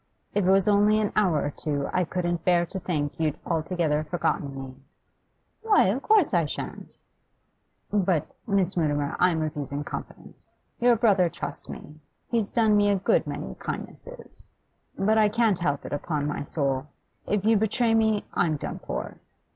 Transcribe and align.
'If 0.33 0.47
it 0.47 0.49
was 0.49 0.67
only 0.67 0.99
an 0.99 1.11
hour 1.15 1.43
or 1.43 1.51
two 1.51 1.87
I 1.93 2.05
couldn't 2.05 2.43
bear 2.43 2.65
to 2.65 2.79
think 2.79 3.19
you'd 3.19 3.37
altogether 3.45 4.03
forgotten 4.03 4.55
me.' 4.55 4.75
'Why, 5.61 5.89
of 5.89 6.01
course 6.01 6.33
I 6.33 6.45
shan't!' 6.47 6.97
'But 7.93 8.25
Miss 8.47 8.75
Mutimer, 8.75 9.15
I'm 9.19 9.43
abusing 9.43 9.83
confidence. 9.83 10.55
Your 10.79 10.95
brother 10.95 11.29
trusts 11.29 11.69
me; 11.69 11.97
he's 12.31 12.49
done 12.49 12.75
me 12.75 12.89
a 12.89 12.95
good 12.95 13.27
many 13.27 13.53
kindnesses. 13.59 14.47
But 14.97 15.19
I 15.19 15.29
can't 15.29 15.59
help 15.59 15.85
it, 15.85 15.93
upon 15.93 16.25
my 16.25 16.41
soul. 16.41 16.87
If 17.27 17.45
you 17.45 17.55
betray 17.55 17.93
me, 17.93 18.25
I'm 18.33 18.55
done 18.55 18.79
for. 18.79 19.19